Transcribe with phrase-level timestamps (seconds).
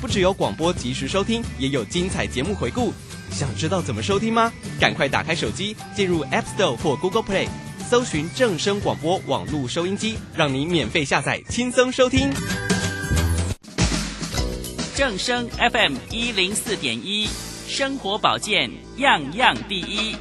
[0.00, 2.92] 不只有广播及时收听，也有精彩节目回顾。
[3.30, 4.52] 想知道怎么收听吗？
[4.78, 7.48] 赶快打开手机，进入 App Store 或 Google Play，
[7.88, 12.30] 搜寻正声广播网络收音机，让你免费下载，轻松收听。
[14.94, 17.26] 正声 FM 一零四点一，
[17.66, 20.14] 生活保健样样第一。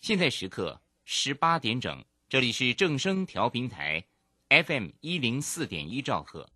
[0.00, 4.04] 现在时刻十八点整，这里是正声调频台
[4.48, 6.48] FM 一零四点一兆赫。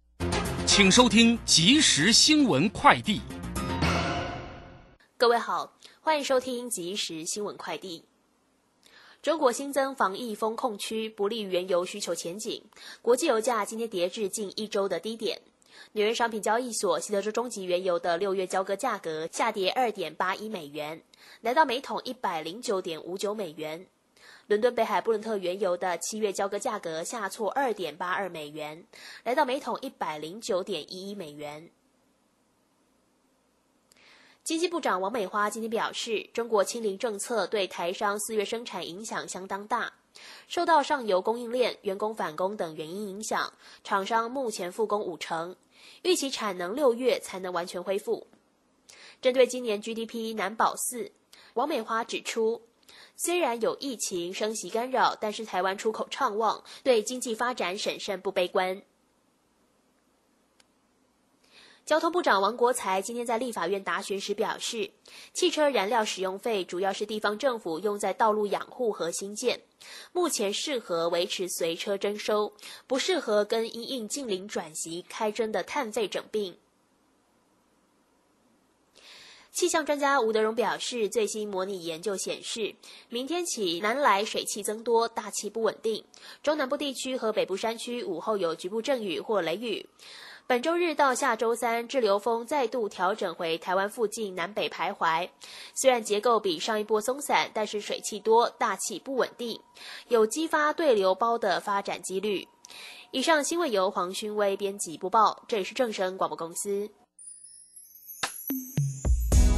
[0.77, 3.21] 请收听即时新闻快递。
[5.16, 8.04] 各位好，欢迎收听即时新闻快递。
[9.22, 12.61] 中国新增防疫风控区，不利于原油需求前景。
[13.00, 15.40] 国际油价今天跌至近一周的低点。
[15.93, 21.00] 纽约商品交易所西德州中级原油的六月交割价格下跌二点八一美元，
[21.43, 23.86] 来到每桶一百零九点五九美元。
[24.46, 28.85] 伦敦北海布伦特原油的七月交割价格下挫二点八二美元，
[29.22, 31.71] 来到每桶一百零九点一一美元。
[34.42, 39.91] 经济部长王美花今天表示，中国清零政策对台商四月生产影响相当大，
[40.47, 43.50] 受到上游供应链、员工返工等原因影响，
[43.82, 45.56] 厂商目前复工五成，
[46.02, 48.26] 预期产能六月才能完全恢复。
[49.22, 51.10] 针对今年 GDP 难保四，
[51.54, 52.60] 王美花指出。
[53.16, 58.82] 虽然有疫情升级干扰，但是台湾出口畅旺，对经济发展审慎不悲观。
[61.84, 64.90] 交通部长王国才今天在立法院答询时表示，
[65.34, 69.60] 汽车燃料使用费主要是地方政府用在道路养护和新建，
[70.10, 72.54] 目前适合维持随车征收，
[72.86, 76.56] 不适合跟因应近邻转型开征的碳费整并。
[79.55, 82.74] 气象专家吴德荣表示，最新模拟研究显示，
[83.08, 86.05] 明天起南来水汽增多，大气不稳定，
[86.42, 89.88] 中南部地区和北部山区午后有局部阵雨或雷雨。
[90.48, 95.28] 本周日到下周三，滞留风再度调整回台湾附近南北徘徊，
[95.72, 99.60] 虽然结构比上一波松散，但是水汽多，大气不稳定，
[100.09, 102.48] 有激发对流包的发展几率。
[103.12, 106.91] 以上新闻由黄勋威编辑播报，这里是正声广播公司。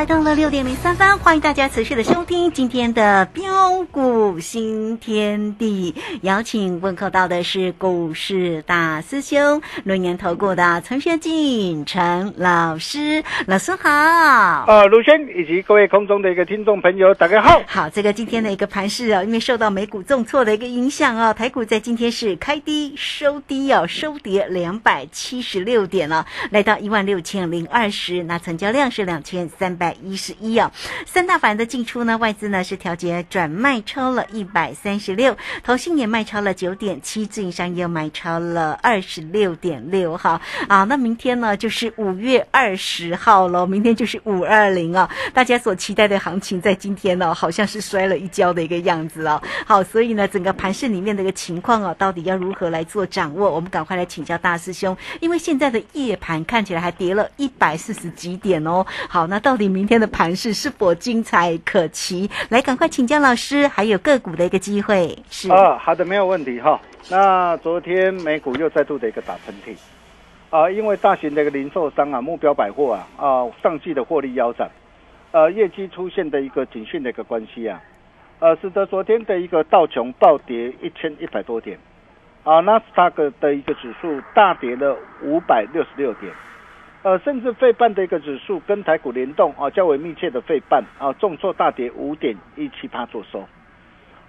[0.00, 3.26] 来到了六点零三分，欢迎大家持续的收听今天的
[3.90, 5.94] 股新天地。
[6.22, 14.64] 邀请问候到的是股市大师兄轮年投顾的陈学进陈老师，老师好。
[14.68, 17.60] 呃，卢轩以及各位空中的一个听众朋友，大家好。
[17.66, 29.40] 好，这个今天的一个盘势哦，因为受到美股重挫的一个影响啊，台股在今天是开低收低啊，收跌两百七十六点了，来到一万六千零二十，那成交量是两千。
[29.58, 30.70] 三百一十一哦。
[31.06, 40.84] 三大法人的进出呢，外资呢是调节转卖超了一百三十六，投信也卖超了九点七，自营商又卖超了二十六点六哈啊。
[40.84, 49.42] 那明天呢就是五月二十号喽，明天就是五二零啊，大家所期待的行情在今天呢好像是摔了一跤的一个样子哦。
[49.66, 53.50] 好，所以呢整个盘市里面的一个情况哦，到底要如何来做掌握？
[53.50, 58.86] 我们赶快来请教大师兄，因为现在的夜盘看起来还跌了一百四十几点哦。
[59.08, 62.30] 好，那到底明天的盘势是否精彩可期？
[62.48, 65.50] 来，赶快请教老师，师还有个股的一个机会是。
[65.50, 66.78] 啊，好的，没有问题哈。
[67.08, 69.74] 那昨天美股又再度的一个打喷嚏。
[70.50, 74.68] 啊，因为大型的一个零售商啊，目标百货啊啊，上季的获利腰斩，
[75.30, 77.80] 呃，业绩出现的一个警讯的一个关系啊，
[78.40, 81.78] 呃，使得昨天的一个道琼暴跌一千一百多点。
[82.42, 86.32] 啊，纳斯达克的一个指数大跌了五百六十六点，
[87.02, 93.48] 呃，甚至费半的一个指数跟台股联动啊，较为密切的费半啊，重挫大跌五点一七八做收，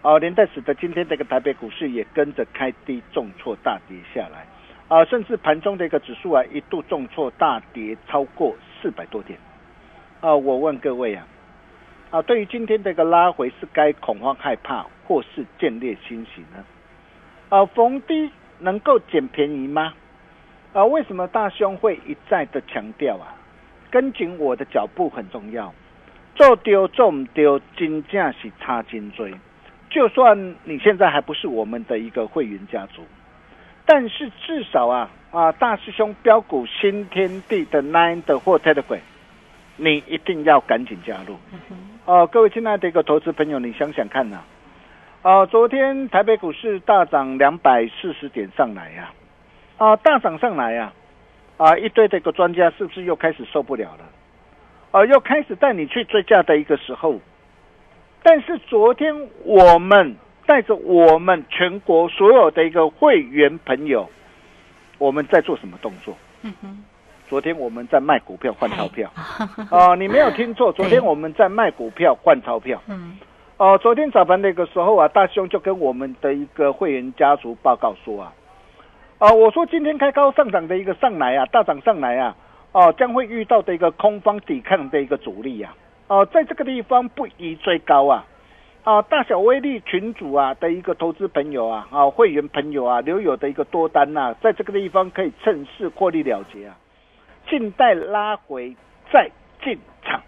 [0.01, 4.47] 啊，连带使得今天这个台北股市也跟着开低重挫大跌下来，
[4.87, 9.37] 啊，甚至盘中的一个指数啊一度重挫大跌超过四百多点，
[10.21, 11.27] 啊，我问各位啊，
[12.09, 16.63] 啊，对于今天这个拉回是该恐慌害怕或是见猎欣喜呢？
[17.49, 19.93] 啊，逢低能够捡便宜吗？
[20.73, 23.35] 啊，为什么大兄会一再的强调啊？
[23.89, 25.73] 跟紧我的脚步很重要，
[26.35, 29.33] 做丢做唔丢，金价是差金追。
[29.89, 33.03] 就算你现在还不是我们的一个会员家族，
[33.85, 39.01] 但是至少啊啊，大师兄标股新天地的 Nine 的或 Telegram，
[39.75, 41.35] 你一定要赶紧加入。
[42.05, 44.41] 哦，各位亲爱的一个投资朋友，你想想看呐。
[45.21, 49.20] 啊，昨天台北股市大涨两百四十点上来呀，啊，
[50.03, 50.93] 大涨上来呀，
[51.57, 54.05] 啊，一堆这个专家是不是又开始受不了了？
[54.91, 57.19] 啊，又开始带你去追价的一个时候，
[58.23, 64.09] 但是昨天我们带着我们全国所有的一个会员朋友，
[64.97, 66.15] 我们在做什么动作？
[66.43, 66.83] 嗯哼，
[67.29, 69.11] 昨天我们在卖股票换 钞票，
[69.69, 72.81] 啊，你没有听错， 昨天我们在卖股票换钞票。
[72.87, 73.17] 嗯。
[73.57, 78.33] 哦，昨天早盘那个时候啊，大兄就跟我们的一个会员家族报告说啊，
[79.21, 82.35] 啊，我说今天开高上涨的一个上来啊，大涨上来啊，
[82.71, 85.75] 哦，将会遇到的一个空方抵抗的一个阻力啊，
[86.07, 88.25] 哦，在这个地方不宜追高啊，
[88.83, 96.75] 啊，大小威力群主啊的一个投资朋友啊，啊，会员朋友啊，留有的一个多单呐，在这个地方可以趁势获利了结啊，
[97.47, 98.75] 静待拉回
[99.13, 99.29] 再
[99.63, 100.19] 进场。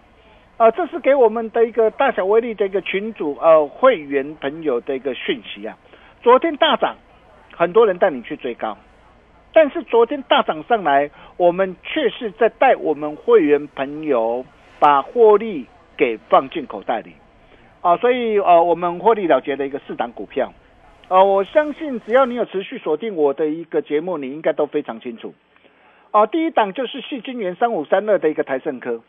[0.56, 5.76] 啊，这是给我们的一个大小威力的一个群主呃会员朋友的一个讯息啊。
[6.22, 6.94] 昨天大涨，
[7.56, 8.76] 很多人带你去追高，
[9.52, 14.44] 但是昨天大涨上来，我们却是在带我们会员朋友
[14.78, 15.66] 把获利
[15.96, 17.12] 给放进口袋里
[17.80, 17.96] 啊。
[17.96, 20.52] 所以呃，我们获利了结的一个四档股票
[21.08, 25.34] 啊，我相信只要你有持续锁定我的一个节目，你应该都非常清楚
[26.10, 26.26] 啊。
[26.26, 29.02] 第一档就是细金元三五三二的一个台盛科。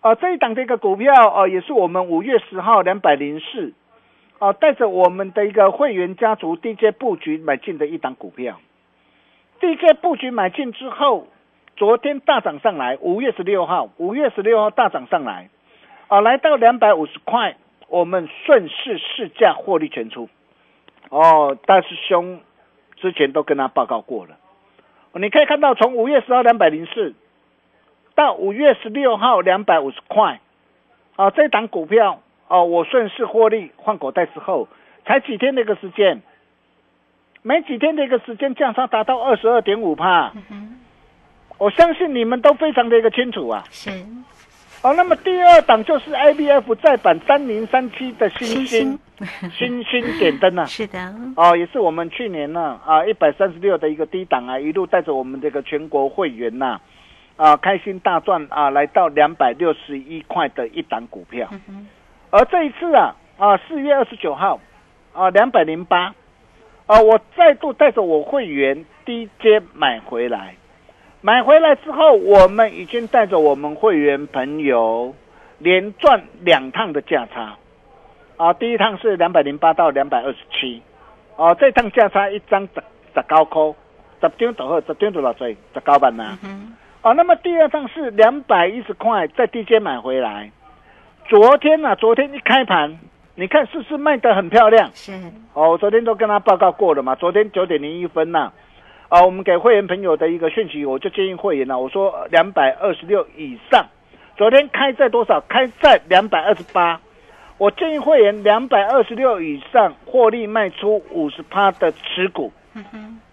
[0.00, 3.72] 啊，这一档这个股票哦，也是我们五月十号两百零四，
[4.42, 8.58] 啊，带着我们的一个会员家族 DJ 布局买进的一档股票。
[9.60, 11.28] DJ 布局买进之后，
[11.76, 15.48] 昨天大涨上来，五月十六号，五月十六号大涨上来，
[16.08, 17.54] 啊，来到两百五十块，
[17.86, 20.28] 我们顺势试价获利全出。
[21.08, 22.40] 哦，大师兄
[22.96, 24.36] 之前都跟他报告过了，
[25.12, 27.14] 你可以看到从五月十号两百零四。
[28.16, 30.40] 到五月十六号两百五十块，
[31.14, 32.20] 啊，这档股票
[32.52, 34.68] 哦，我顺势获利换口袋之后，
[35.06, 36.20] 才几天的一个时间，
[37.40, 40.30] 没几天的一个时间，降差达到二十二点五帕，
[41.56, 43.64] 我相信你们都非常的一个清楚啊。
[43.70, 43.88] 是，
[44.82, 48.98] 哦，那么第二档就是 I B F 再版三零三七的新星，
[49.56, 56.78] 新星点灯啊， 是的，哦，也是我们去年呢啊一百三十六的一个低档啊，一路带着我们这个全国会员呐。
[57.34, 58.68] 啊，开心大赚啊！
[58.68, 61.48] 来到两百六十一块的一档股票，
[62.32, 64.58] 而这一次啊啊，四月二十九号
[65.12, 66.14] 啊，两百零八
[66.86, 70.54] 啊，我再度带着我会员低阶买回来，
[71.20, 75.14] 买回来之后，我们已经带着我们会员朋友
[75.58, 77.54] 连赚两趟的价差
[78.38, 80.80] 啊，第一趟是两百零八到两百二十七，
[81.36, 82.82] 哦，这趟价差一张十
[83.14, 83.74] 十高科，
[84.22, 86.38] 十张多少，十张多少岁，十高万呐。
[87.02, 90.50] 啊，那么第二趟是两百一十块，在低阶买回来。
[91.32, 92.98] 昨天呢，昨天一开盘，
[93.36, 94.90] 你看是不是卖得很漂亮？
[94.92, 95.12] 是。
[95.54, 97.14] 哦，昨天都跟他报告过了嘛。
[97.14, 98.52] 昨天九点零一分呐，
[99.08, 103.86] 啊，我们给会员朋友的一个讯息，我就建议会员呢，我说两百二十六以上
[104.36, 105.40] 昨天开在多少？
[105.48, 107.00] 开在两百二十八。
[107.56, 112.52] 我建议会员两百二十六以上获利卖出五十趴的持股。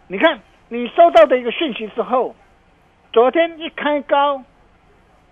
[0.08, 0.40] 你看，
[0.70, 2.34] 你收到的一个讯息之后，
[3.12, 4.42] 昨天一开高，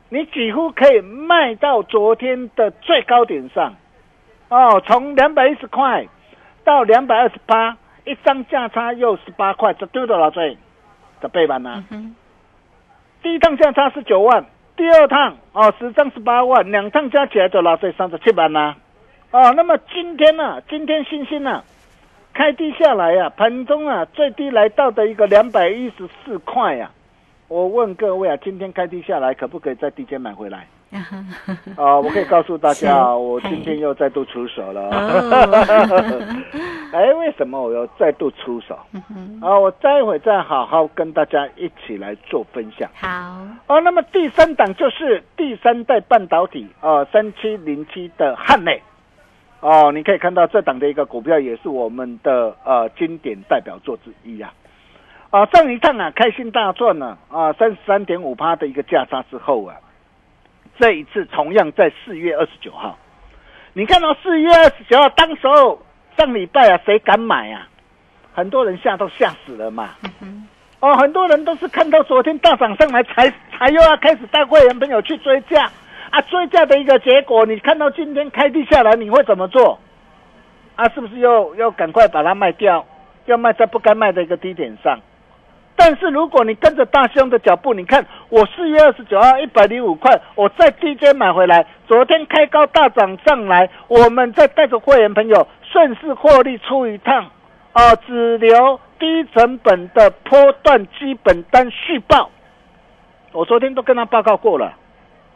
[0.09, 3.75] 你几乎可以卖到昨天的最高点上。
[4.49, 6.07] 哦，从两百一十块
[6.63, 10.57] 到两百二十八，一张价差又十八块，这对多少岁？
[11.21, 11.83] 这背板呢？
[13.21, 14.45] 第一趟价差是九万，
[14.77, 18.77] 第二趟哦十张十八万，两趟加起来就老税三十七万啦。
[19.31, 20.61] 哦，那么今天呢？
[20.69, 21.63] 今天星星呢？
[22.33, 26.91] 开低下来呀，盘中啊最低来到的一个两百一十四块呀。
[27.47, 30.67] 我问各位啊，今天开低下来可不可以在低阶买回来？
[31.75, 34.89] 啊，我可以告诉大家，我今天又再度出手了。
[36.93, 38.77] 哎，为什么我要再度出手？
[39.41, 42.89] 啊，我待会再好好跟大家一起来做分享。
[42.95, 43.45] 好。
[43.67, 48.81] 哦，那么第三档就是第三代半导体啊，三七零七的汉磊。
[49.59, 54.53] 哦，你可以看到这档的一个股票也是我们的呃经典代表作之一啊。
[55.29, 59.75] 啊，上一趟啊开心大赚呢啊，三十三点五趴的一个价差之后啊，
[60.79, 62.97] 这一次同样在四月二十九号，
[63.73, 65.81] 你看到四月二十九号，当时候
[66.17, 67.67] 上礼拜啊，谁敢买啊？
[68.33, 69.89] 很多人吓都吓死了嘛。
[70.79, 75.69] 哦，很多人都是看到昨天大涨上来，才才又要开始带会员朋友去追价。
[76.09, 79.77] 啊，追价的一个结果，你看到今天开低下来，你会怎么做？
[80.75, 82.85] 啊，是不是又要赶快把它卖掉？
[83.25, 84.97] 要卖在不该卖的一个低点上？
[85.79, 97.29] 但是如果你跟着大兄的脚步，你看我四月二十九号一百零五块，我在低阶买回来，昨天开高大涨上来，我们再带着会员朋友顺势获利出一趟，
[97.73, 102.31] 啊，只留低成本的波段基本单续报。
[103.31, 104.73] 我昨天都跟他报告过了。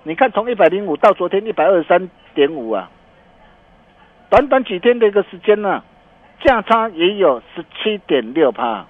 [0.02, 2.90] 你看，从一百零五到昨天一百二十三点五啊，
[4.32, 5.84] 短短几天的一个时间呢，
[6.44, 8.88] 价差也有十七点六帕。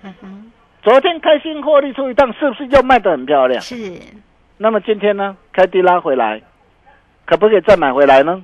[0.82, 3.62] 昨天开心获利出一趟，是不是又卖得很漂亮？
[3.62, 3.76] 是。
[4.58, 6.42] 那么今天呢，开低拉回来，
[7.26, 8.44] 可不可以再买回来呢？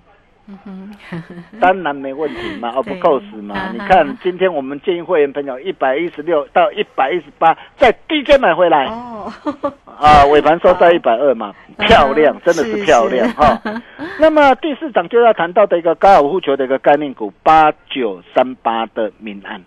[1.60, 3.70] 当然没问题嘛， 哦不够死嘛。
[3.74, 8.86] 你看，今天我们建议会员朋友一百一十六到一百一十八，在低阶买回来。
[8.86, 9.34] 哦。
[10.00, 13.60] 啊，尾盘收在一百二嘛，漂亮，真的是漂亮哈。
[14.22, 19.60] 那么第四档就要谈到的一个高尔夫球的一个概念股八九三八的民安。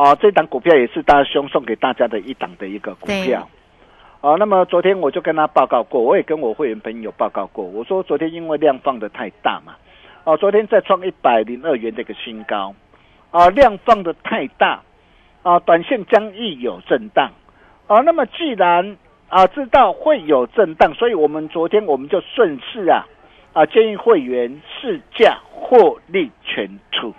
[0.00, 3.46] 哦，这档股票也是大兄送给大家的一档的一个股票。
[4.22, 9.74] 哦，那么昨天我就跟他报告过，我也跟我会员朋友报告过，我说昨天因为量放的太大嘛。
[10.24, 12.74] 哦，昨天再创一百零二元的一个新高，
[13.30, 14.80] 啊，量放的太大，
[15.42, 17.30] 啊，短线将亦有震荡，
[17.86, 18.96] 啊，那么既然
[19.28, 23.04] 啊知道会有震荡，所以我们昨天我们就顺势啊，
[23.52, 27.12] 啊建议会员试价获利全出，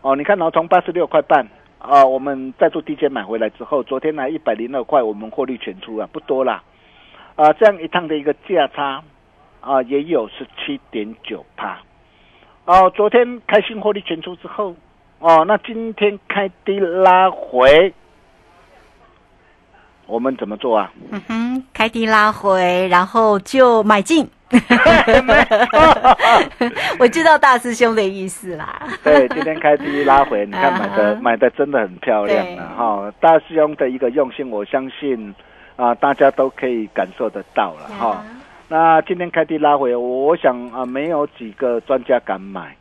[0.00, 1.46] 哦，你看哦，从八十六块半
[1.82, 6.62] 啊，我们再做低阶买回来之后，昨天呢一百零二块，我们获利全出啊，不多啦，
[7.34, 9.02] 啊，这样一趟的一个价差
[9.60, 11.80] 啊，也有十七点九帕。
[12.66, 14.76] 哦，昨天开心获利全出之后，
[15.18, 17.92] 哦，那今天开低拉回，
[20.06, 20.92] 我们怎么做啊？
[21.10, 24.28] 嗯哼，开低拉回，然后就买进。
[26.98, 28.82] 我知道大师兄的意思啦。
[29.02, 33.10] 对，今天开低拉回，你看 买的买的真的很漂亮了哈。
[33.18, 35.34] 大师兄的一个用心，我相信
[35.76, 38.22] 啊，大家都可以感受得到了哈。
[38.68, 42.76] 那今天开低拉回，我想啊，没有几个专家敢买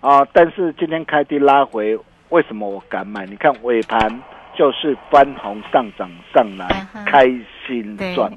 [0.00, 0.26] 啊。
[0.32, 1.96] 但是今天开低拉回，
[2.30, 3.24] 为什么我敢买？
[3.26, 4.20] 你看尾盘
[4.58, 6.66] 就是翻红上涨上来，
[7.06, 7.26] 开
[7.64, 8.28] 心赚。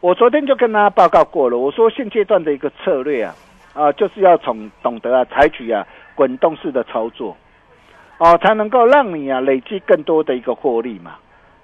[0.00, 3.34] 我昨天就跟大家报告过了，我说现阶段的一个策略啊，
[3.74, 7.36] 啊，就是要从懂得啊，采取啊滚动式的操作，
[8.16, 11.16] 哦，才能够让你啊累积更多的一个获利嘛。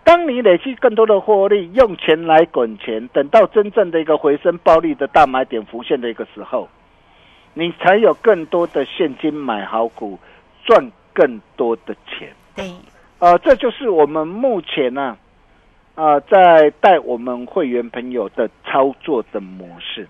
[0.04, 6.68] 当你累积更多的获利，用钱来滚钱，等到真正的一个回升暴利的大买点浮现的一个时候，
[7.54, 10.18] 你才有更多的现金买好股，
[10.66, 12.28] 赚更多的钱。
[12.54, 12.70] 对，
[13.18, 15.16] 呃，这就是我们目前呢，
[15.94, 20.08] 啊，在带我们会员朋友的操作的模式。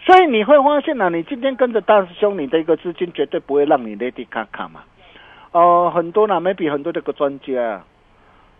[0.00, 4.82] 所以你会发现呢，你今天跟着大师兄，你的一个资金绝对不会让你 lady 卡卡嘛。
[5.52, 7.82] 呃，很多呢，maybe 很多这个专家。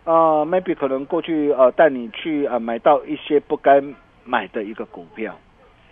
[0.03, 3.83] 啊，maybe 可能过去呃带你去呃买到一些不该
[4.23, 5.37] 买的一个股票，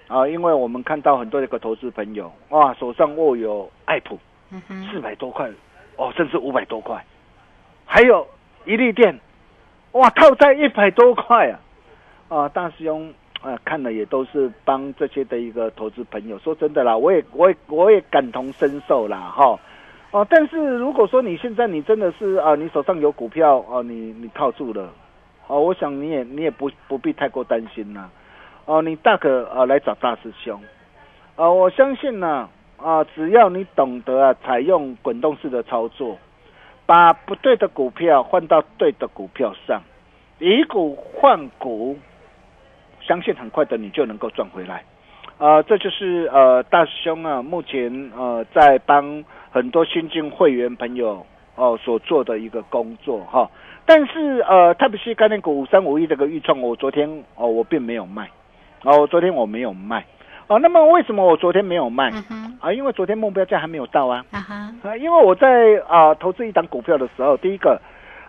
[0.07, 4.17] 啊，因为我们看到很多这个投资朋友哇手上握有爱普，
[4.89, 5.51] 四百多块，
[5.97, 7.05] 哦甚至五百多块，
[7.85, 8.27] 还有
[8.65, 9.19] 一利店，
[9.93, 11.59] 哇套在一百多块啊，
[12.27, 16.37] 啊大师兄啊，看了也都是帮这些的一个投资朋友。
[16.39, 19.57] 说真的啦，我也我也我也感同身受啦，哈。
[20.11, 24.89] 哦，但是如果说你现在你真的是啊，你手上有股票哦，你你套住了，
[25.47, 28.09] 哦，我想你也你也不不必太过担心啦。
[28.65, 30.59] 哦，你大可啊来找大师兄。
[31.35, 36.17] 啊，我相信呢啊，只要你懂得啊采用滚动式的操作，
[36.85, 39.81] 把不对的股票换到对的股票上，
[40.39, 41.97] 以股换股，
[43.01, 44.83] 相信很快的你就能够赚回来。
[45.37, 49.23] 啊，这就是呃大师兄啊目前呃在帮。
[49.55, 51.25] 很多新进会员朋友
[51.55, 53.49] 哦所做的一个工作哈，
[53.85, 58.29] 但是呃，特别是概念股五三五一这个预创，我昨天哦我并没有卖，
[58.83, 60.05] 哦昨天我没有卖，
[60.47, 62.11] 哦那么为什么我昨天没有卖？
[62.59, 67.79] 啊，因为昨天目标价还没有到啊，啊，因为我在啊投资一档股票的时候，第一个，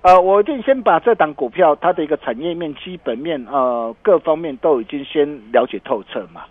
[0.02, 6.42] 呃，我一定先把这档股票它的一个产业面、基本面呃各方面都已经先了解透彻嘛。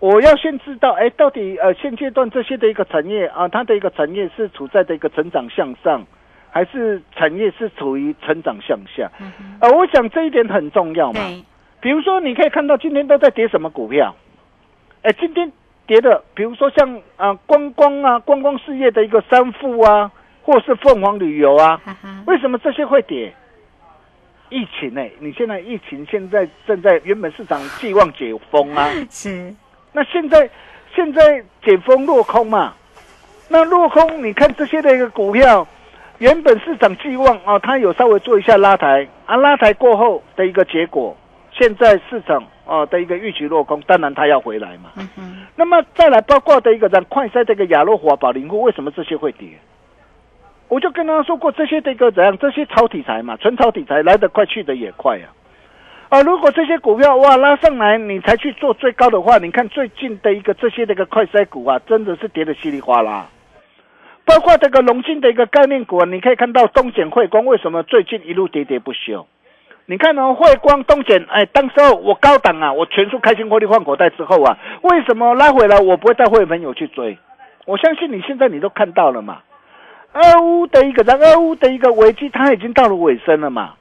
[0.00, 6.04] 我要先知道，哎，到底呃现阶段这些的一个产业啊，它的一个产业是处在的一个成长向上，
[6.50, 9.10] 还是产业是处于成长向下？
[9.60, 11.20] 呃，我想这一点很重要嘛。
[11.80, 14.14] 比如说，你可以看到今天都在跌什么股票？
[15.04, 15.52] 哎，今天
[15.86, 20.10] 跌的，比如说像啊观光啊观光事业的一个三富啊，
[20.42, 21.78] 或是凤凰旅游啊，
[22.26, 23.34] 为什么这些会跌？
[24.48, 25.02] 疫情呢？
[25.18, 29.54] 你现在疫情现在正在原本市场寄望解封啊， 是。
[29.92, 30.48] 那现在
[30.94, 32.72] 现在解封落空嘛？
[33.50, 35.66] 那落空，你看这些的一个股票，
[36.16, 41.14] 原本市场寄望啊，它有稍微做一下拉抬啊，拉抬过后的一个结果，
[41.52, 44.90] 现在市场啊的一个预期落空，当然它要回来嘛。
[44.96, 45.46] 嗯嗯。
[45.56, 49.48] 那么再来包括的一个让快赛这个亚诺华、宝林库，为什么这些会跌？
[50.68, 52.36] 我就跟他说过，这些的一个怎样？
[52.38, 55.28] 这些超题材嘛，纯超题材来得快，去得也快呀。
[56.08, 63.28] 啊，如果这些股票哇拉上来，你才去做最高的话，你看最近的一个这些的一个快衰股啊，真的是跌得稀里哗啦。
[64.24, 69.26] 包括这个龙金的一个概念股啊，你可以看到东碱汇光为什么最近一路跌跌不休？
[69.86, 77.18] 你看哦，汇光、东碱，哎，当时候我高档啊，我全数开心获利换口袋之后啊，为什么拉回来我不会带会员朋友去追？
[77.66, 79.40] 我相信你现在你都看到了嘛，
[80.14, 83.74] 俄乌的一个在俄乌的一个危机，它已经到了尾声了嘛。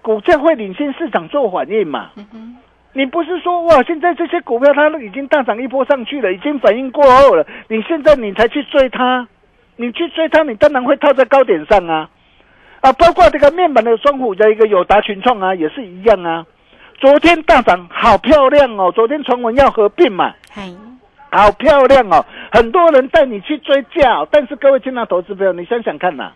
[0.00, 2.10] 股价会领先市场做反应嘛？
[2.92, 9.26] 你不是说哇，现在这些股票它都已经大涨一波上去了，已经反应过后了，你现在你才去追它，
[9.76, 12.08] 你去追它，你当然会套在高点上啊！
[12.80, 16.46] 啊，包括这个面板的双虎的一个友达群创啊，也是一样啊。
[16.98, 18.92] 昨天大涨，好漂亮哦！
[18.92, 20.34] 昨天传闻要合并嘛，
[21.30, 22.24] 好漂亮哦！
[22.52, 26.32] 很多人带你去追价，但是各位听到投资朋友，你想想看呐，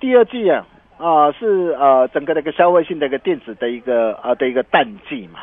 [0.00, 0.64] 第二季啊。
[0.98, 5.38] 啊，是呃，整个的一个消费性的一个电子的一个啊的一个淡季嘛，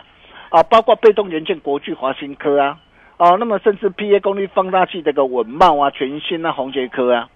[0.49, 2.77] 啊，包括被动元件国巨、华新科啊，
[3.15, 7.29] 啊，那么甚至 P A 功率放大器这个稳茂啊、全新啊、宏杰科啊，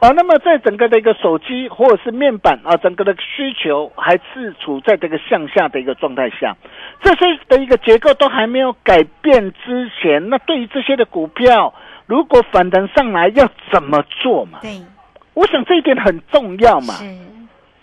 [0.00, 6.56] 啊，那么在整个的一个手机或者是面板啊，整个的需求还是处在这个向下的一个状态下，
[7.02, 11.72] 这些的一个结构都还没有改变之前，那对于这些的股票，
[12.06, 14.58] 如果反弹上来要怎么做嘛？
[14.60, 14.82] 对，
[15.32, 16.94] 我想这一点很重要嘛。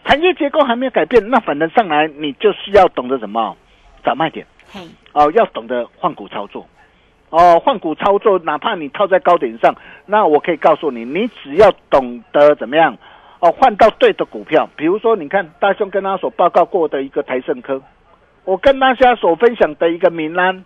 [0.04, 3.56] 产业结构还没有改变，那反弹上来你就是要懂得什么
[4.04, 4.46] 找卖点，
[5.14, 6.68] 哦，要懂得换股操作，
[7.32, 9.74] 哦，换股操作，哪怕你套在高点上，
[10.06, 12.98] 那我可以告诉你，你只要懂得怎么样，
[13.40, 17.82] 哦，换到对的股票，比如说你看大兄跟他所报告过的一个台盛科，
[18.44, 20.66] 我跟大家所分享的一个明安，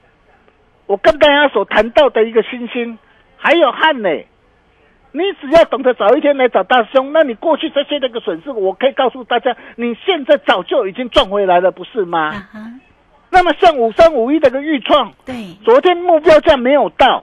[0.88, 2.97] 我跟大家所谈到的一个星星，
[3.38, 4.10] 还有汉呢。
[5.12, 12.34] 你只要懂得早一天来找大兄，那你过去这些那个损失，我可以告诉大家，你现在早就已经赚回来了，不是吗？
[13.36, 17.21] 那么像五三五一这个预创，对，昨天目标价没有到，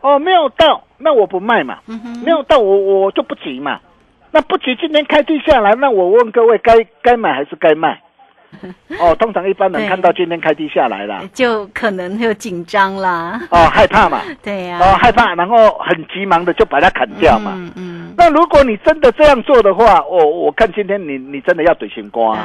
[0.00, 1.78] 哦，没有到，那我不卖嘛，
[2.24, 3.78] 没有到，我我就不急嘛，
[4.32, 8.00] 那不急，今天开低下来，那我问各位，该该买还是该卖？
[8.98, 13.40] 哦，通常一般人看到今天开低下来了，就可能就紧张啦。
[13.50, 14.22] 哦，害怕嘛。
[14.42, 14.80] 对呀。
[14.80, 17.52] 哦，害怕，然后很急忙的就把它砍掉嘛。
[17.54, 18.14] 嗯嗯。
[18.16, 22.36] 那如果你真的这样做的话，我我看今天你你真的要怼心瓜。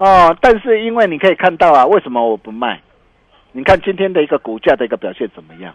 [0.00, 2.80] 哦，但是因为你可以看到啊，为什么我不卖？
[3.52, 5.74] 你看今天的一个股价的一个表现怎么样？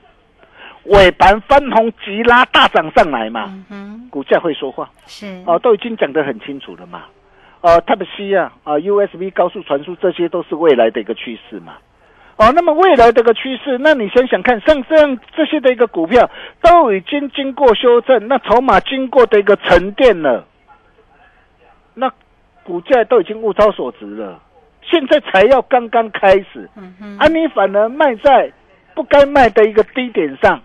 [0.85, 3.63] 尾盘翻红急拉大涨上来嘛。
[3.69, 4.89] 嗯股价会说话。
[5.05, 5.43] 是。
[5.45, 7.03] 哦，都已经讲得很清楚了嘛。
[7.61, 11.73] 呃，Type C 啊，啊，USB 高速传输，这些都是未来的一个趋势嘛。
[12.37, 16.27] 哦，那么未来这个趋势，那你想想看，像这样这些的一个股票
[16.61, 20.45] 都已经经过修正，那筹码经过的一个沉淀了，
[21.93, 22.11] 那
[22.65, 24.41] 股价都已经物超所值了。
[24.81, 28.51] 现在才要刚刚开始，嗯啊，你反而卖在
[28.93, 30.59] 不该卖的一个低点上。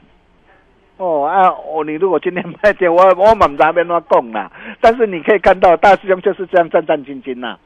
[0.96, 4.52] 哦啊，哦，你如果今天卖掉，我我满那边乱供啦。
[4.82, 7.56] 但是你可以看到，大师兄就是这样战战兢兢呐，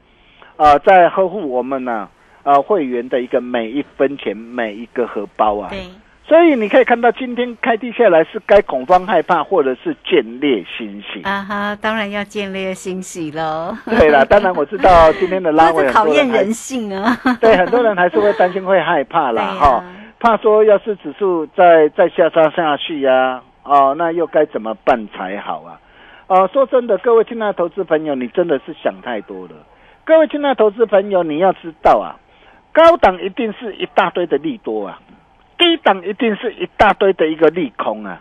[0.57, 2.09] 啊，在呵护我们呢，
[2.44, 5.70] 啊，会员的一个每一分钱，每一个荷包啊。
[5.70, 5.85] 对，
[6.27, 11.21] 所以你可以看到，今天开低下来是该恐慌害怕，或者是建立欣喜。
[11.23, 13.77] 啊哈，当然要建立欣喜喽。
[13.85, 17.15] 对啦， 当然我知道今天的拉回这考验人性啊。
[17.41, 19.85] 对，很多人还是会担心，会害怕啦，哈、
[20.19, 25.79] 怕说要是指数再再下杀下去呀、哦，那又该怎么办才好啊？
[26.27, 29.51] 哦，说真的，各位亲爱的投资朋友，你真的是想太多了。
[30.07, 32.17] 各位亲爱的投资朋友，你要知道啊，
[32.73, 34.99] 高档一定是一大堆的利多啊，
[35.59, 38.21] 低档一定是一大堆的一个利空啊。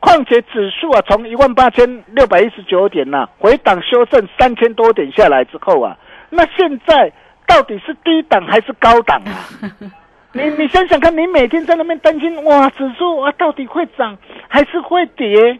[0.00, 5.96] 况且指数啊，从一万八千六百一十九点呐、回档修正三千多点下来之后啊，
[6.30, 7.12] 那现在
[7.46, 9.34] 到底是低档还是高档啊？
[10.32, 15.58] 你你想想看，你每天在那边担心哇，指数啊到底会涨还是会跌？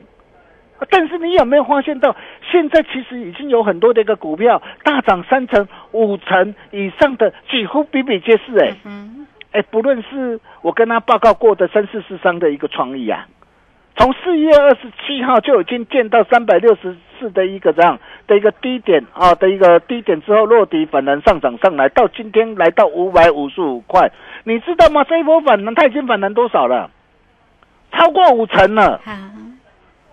[0.90, 2.14] 但是你有没有发现到，
[2.52, 8.72] 现在其实已经有很多的一个股票大涨三成、五成以上的，几乎比比皆是哎、
[9.58, 13.26] 哎，不论是我跟他报告过的三四四三的一个创意啊，
[13.96, 24.08] 从四月二十七号就已经见到三百六十四的一个这样的一个低点啊的一个低点之后落底反弹上涨上来，到今天来到五百五十五块，
[24.44, 25.02] 你知道吗？
[25.02, 26.88] 这一波反弹它已经反弹多少了？
[27.90, 29.00] 超过五成了。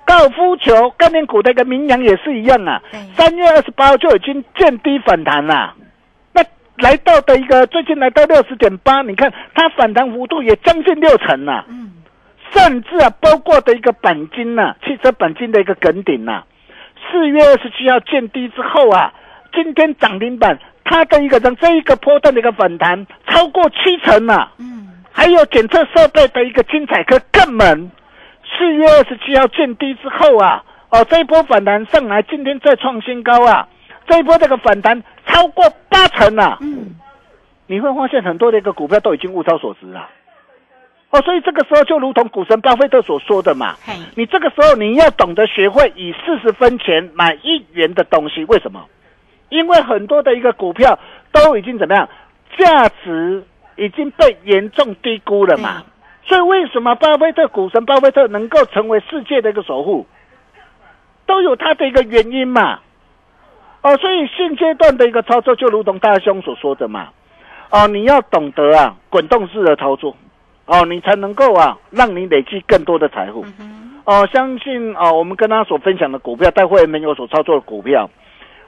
[0.06, 2.82] 高尔夫球概念股的一个名扬也是一样啊，
[3.14, 5.76] 三月二十八号就已经见低反弹了。
[6.78, 11.92] 那来到的一个最近来到六十点八，你看它反弹幅度也将近六成了、嗯，
[12.54, 16.44] 甚至啊，包括的一个钣金呐、汽车钣金的一个梗顶呐、
[17.10, 19.14] 四月二十七号见低之后啊，
[19.54, 27.90] 今天涨停板它的一个让这一个波段的一个反弹超过七成啊，嗯，还有检测设备的一个精彩科更猛，
[28.58, 33.68] 四月二十七号见低之后啊，哦这一波反弹上来，今天再创新高啊，
[34.08, 36.96] 这一波这个反弹超过八成啊，嗯，
[37.68, 40.10] 你会发现很多的一个股票都已经物超所值了。
[41.12, 43.76] 哦，所以这个时候就如同股神巴菲特所说的嘛，
[44.16, 48.86] 你这个时候你要懂得学会以四十分钱买一元的东西，为什么？
[49.50, 50.98] 因为很多的一个股票
[51.32, 52.10] 都已经怎么样，
[52.58, 53.44] 价值
[53.78, 55.84] 已经被严重低估了嘛。
[56.24, 60.08] 所以为什么巴菲特股神巴菲特能够成为世界的一个首富，
[61.28, 62.80] 都有他的一个原因嘛。
[63.86, 67.10] 哦，所以现阶段的一个操作就如同大兄所说的嘛，
[67.70, 70.18] 哦，你要懂得啊滚动式的操作，
[70.66, 73.46] 哦，你才能够啊让你累积更多的财富。
[74.06, 78.10] 哦，相信哦，我们跟他所分享的股票，带会员朋友所操作的股票，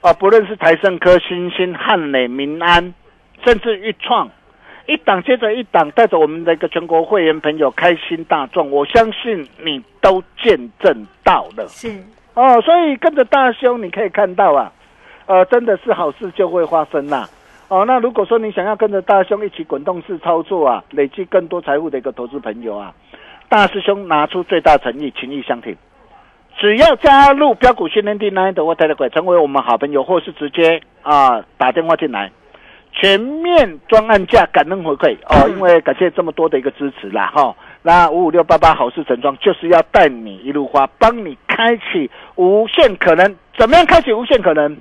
[0.02, 2.94] 哦，不论是台盛科、新兴、汉磊、民安，
[3.44, 4.30] 甚至裕创，
[4.86, 11.66] 一档接着一档，带着我们的一个全国会员朋友开心大赚，我相信你都见证到了。
[11.66, 11.88] 是，
[12.34, 14.72] 哦，所以跟着大兄，你可以看到啊，
[15.28, 17.28] 呃，真的是好事就会发生啦。
[17.68, 22.94] 哦，那如果说你想要跟着大兄一起滚动式操作啊，累积更多财富的一个投资朋友啊，
[23.46, 25.76] 大师兄拿出最大诚意，情意相挺。
[26.58, 32.32] 只要加入标股训练地 Nine 的 What Telegram，成为我们好朋友，或是直接啊打电话进来，
[32.92, 37.54] 全面专案价感恩回馈哦，因为感谢这么多的一个支持啦哈。
[37.82, 43.36] 那五五六八八好事成双，就是要带你一路花，帮你开启无限可能。
[43.58, 44.74] 怎么样开启无限可能？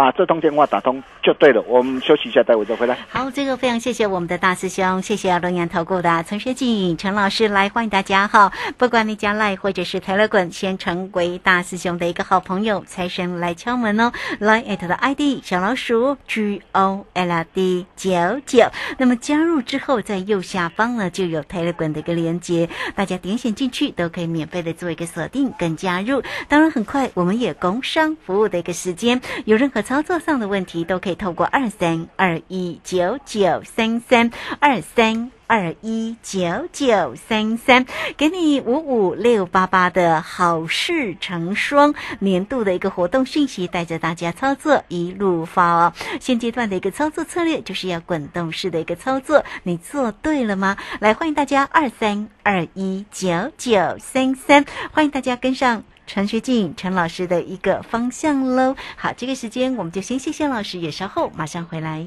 [0.00, 1.62] 把这通电话打通就对了。
[1.68, 2.96] 我们休息一下，待会再回来。
[3.10, 8.50] 好，这个非常谢谢我们的大师兄，谢谢龙岩投顾的陈学静陈老师来欢迎大家哈。
[8.78, 14.10] 不管你加赖或者是台乐滚，先成为大师兄的一个好朋友，财神来敲门哦。
[14.38, 26.22] 来艾特的 ID 小老鼠 G O L D 九九，那么加入之后，在右下方呢就有台乐滚的一个连接，大家点选进去都可以免费的做一个锁定跟加入。
[26.48, 35.32] 当然，很快我们也工商服务的一个时间，有任何操作上的问题，都可以透过二三二一九九三三二三。
[35.48, 37.84] 二一九九三三，
[38.16, 45.92] 给你五五六八八的好事成双年度的一个活动讯息，带着大家操作一路发哦。
[46.20, 50.76] 现阶段的一个操作策略就是要滚动式的一个操作，你做对了吗？
[51.00, 55.82] 来，欢迎大家二三二一九九三三，欢迎大家跟上。
[56.12, 58.74] 陈学静陈老师的一个方向喽。
[58.96, 62.04] 好，这个时间我们就先谢谢老师，也稍后马上回来。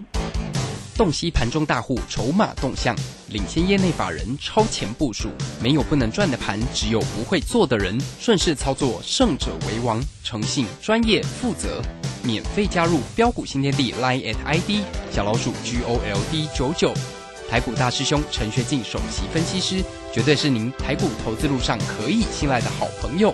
[0.97, 2.93] 洞悉盘中大户筹码动向，
[3.29, 5.29] 领先业内法人超前部署。
[5.61, 7.97] 没有不能赚的盘，只有不会做的人。
[8.19, 10.03] 顺势操作，胜者为王。
[10.21, 11.81] 诚信、专业、负责，
[12.23, 16.93] 免费加入标股新天地 Line at ID 小老鼠 G O L D 九九。
[17.49, 19.81] 台股大师兄陈学进首席分析师，
[20.13, 23.33] 绝对是您台股投资路上可以信赖的好朋友。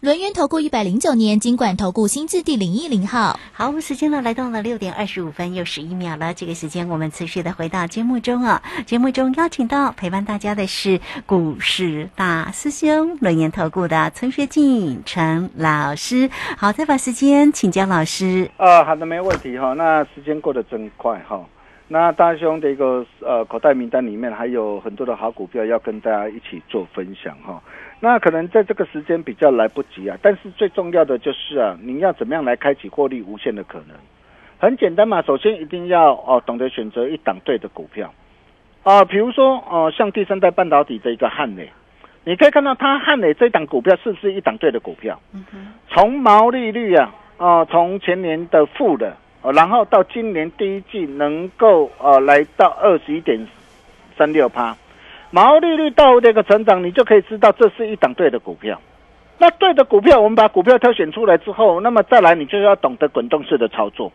[0.00, 3.36] 轮源投顾一百零九年经管投顾新字第零一零号。
[3.52, 6.32] 好，我们时间呢来到了六点二十五分又十一秒了。
[6.34, 8.62] 这个时间我们持续的回到节目中啊。
[8.86, 16.30] 节目中邀请到陪伴大家的是股市大师兄轮研投顾的陈学进陈老师。
[16.56, 18.48] 好，再把时间请教老师。
[18.56, 19.72] 啊，好的，没问题哈。
[19.72, 21.44] 那时间过得真快哈。
[21.90, 27.62] 那大兄的一个呃口袋名单里面还有很多的好股票要跟大家一起做分享哈。
[27.98, 33.96] 那可能在这个时间比较来不及啊，但是最重要的就是啊，你要怎么样来开启获利无限的可能？
[34.58, 38.12] 很简单嘛，首先一定要哦懂得选择一档对的股票
[38.82, 41.70] 啊，比如说哦像第三代半导体的一个汉磊，
[42.24, 45.18] 你可以看到它汉磊这档股票是不是一档对的股票？
[45.88, 49.16] 从毛利率啊啊从前年的负的。
[49.40, 53.46] 哦，然后到今年第一季能够呃来到二十一点
[54.16, 54.76] 三六趴，
[55.30, 58.80] 毛利率到这个成长，你就可以知道这是一档对的股票。
[59.38, 64.12] 那对的股票，我们把股票挑选出来之后，那么再来你就要懂得滚动式的操作，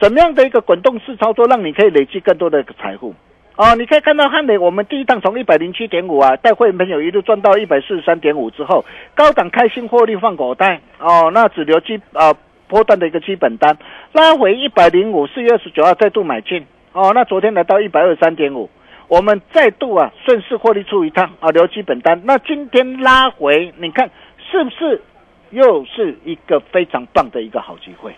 [0.00, 3.14] 怎么样的一个滚动式操作，让你可以累积更多的财富。
[3.56, 8.82] 哦，你可以看到汉磊，我们第一档从一百零七点五啊，带会员朋友一路赚到一百四十三点五之后，
[9.14, 10.80] 高档开心获利放口袋。
[10.98, 12.34] 哦，那只留基啊。
[12.68, 13.76] 波段的一个基本单
[14.12, 17.12] 拉回一百零五，四月二十九号再度买进哦。
[17.14, 18.70] 那昨天来到一百二十三点五，
[19.08, 22.22] 我们再度啊顺势获利出一趟啊，留基本单。
[22.24, 24.10] 那今天拉回，你看
[24.50, 25.02] 是不是
[25.50, 28.14] 又是一个非常棒的一个好机会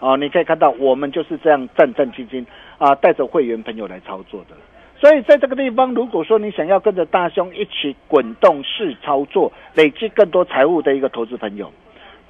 [0.00, 0.16] 哦？
[0.16, 2.44] 你可以看到我们就是这样战战兢兢
[2.78, 4.56] 啊，带着会员朋友来操作的。
[4.98, 11.72] 所以在这个地方，如果说你想要跟着大兄一起滚动式操作，累积更多财务的一个投资朋友。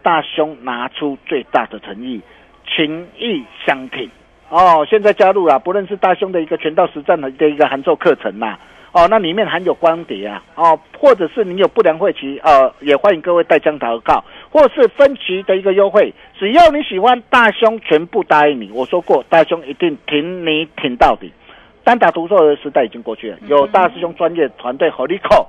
[0.02, 2.20] 大兄拿出最大的诚意，
[2.66, 4.10] 情意相挺
[4.48, 4.86] 哦。
[4.88, 8.56] 现在加入啊，不论是大兄的一个拳道实战的一个函授课程呐，
[8.92, 18.70] 哦，那里面含有光碟啊，哦，或者是你有不良会期，呃，也欢迎各位带枪投靠，或是分期的一个优惠，只要你喜欢，大兄全部答应你。
[18.72, 21.32] 我说过，大兄一定挺你挺到底。
[21.82, 25.48] 单打独斗的时代已经过去了，有大师兄专业团队和你靠，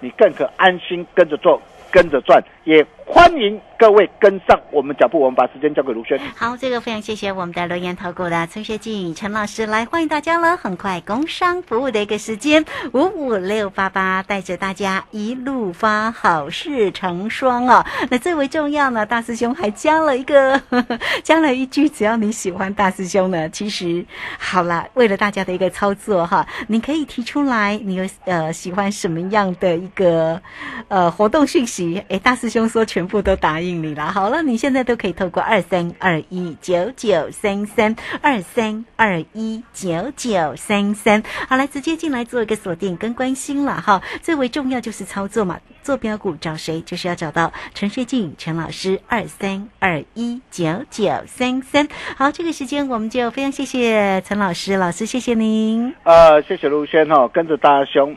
[0.00, 1.60] 你更可安心跟着做。
[1.90, 5.18] 跟着赚，也欢迎各位跟上我们脚步。
[5.20, 6.18] 我们把时间交给卢轩。
[6.36, 10.56] 好，这个非常谢谢我们的留言投顾的陈学静陈老师来欢迎大家了。
[10.56, 17.84] 很快工商服务的一个时间，五五六八八带着大家一路发好事成双哦。
[18.08, 20.60] 那最为重要呢，大师兄还加了一个，
[21.24, 24.04] 加了一句：只要你喜欢大师兄呢，其实
[24.38, 30.40] 好了，为了大家的一个操作哈，你可以提出来，你有呃喜欢什么样的一个
[30.86, 31.79] 呃活动讯息。
[32.08, 34.10] 哎，大师兄说全部都答应你了。
[34.12, 44.02] 好了，你现在都可以透过二三二一九九三三二三二一九九三三，好来直接进来做一个锁定跟关心了哈。
[44.22, 51.88] 最为重要就是操作嘛，坐标股找谁就是要找到陈学静陈老师二三二一九九三三。
[52.16, 55.94] 好，这个时间我们就非常谢谢陈老师，老师谢谢您。
[56.04, 58.16] 呃，谢谢陆轩哈，跟着大兄。